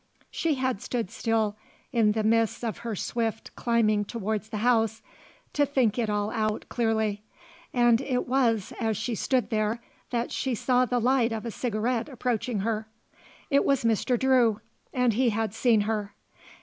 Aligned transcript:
She 0.31 0.55
had 0.55 0.81
stood 0.81 1.11
still, 1.11 1.55
in 1.91 2.13
the 2.13 2.23
midst 2.23 2.63
of 2.63 2.79
her 2.79 2.95
swift 2.95 3.55
climbing 3.55 4.03
towards 4.05 4.49
the 4.49 4.57
house, 4.65 5.03
to 5.53 5.63
think 5.63 5.99
it 5.99 6.09
all 6.09 6.31
out 6.31 6.65
clearly, 6.69 7.21
and 7.71 8.01
it 8.01 8.27
was 8.27 8.73
as 8.79 8.97
she 8.97 9.13
stood 9.13 9.51
there 9.51 9.79
that 10.09 10.31
she 10.31 10.55
saw 10.55 10.85
the 10.85 10.97
light 10.99 11.31
of 11.31 11.45
a 11.45 11.51
cigarette 11.51 12.09
approaching 12.09 12.61
her. 12.61 12.87
It 13.51 13.63
was 13.63 13.83
Mr. 13.83 14.17
Drew 14.19 14.59
and 14.91 15.13
he 15.13 15.29
had 15.29 15.53
seen 15.53 15.81
her. 15.81 16.15